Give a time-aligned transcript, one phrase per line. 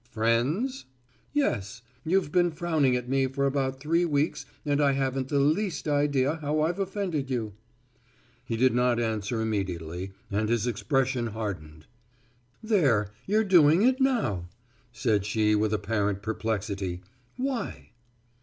[0.09, 0.85] "Friends?"
[1.31, 1.83] "Yes.
[2.03, 6.37] You've been frowning at me for about three weeks and I haven't the least idea
[6.37, 7.53] how I've offended you."
[8.43, 11.85] He did not answer immediately and his expression hardened.
[12.63, 14.47] "There, you're doing it now,"
[14.91, 17.01] said she with apparent perplexity.
[17.37, 17.91] "Why?"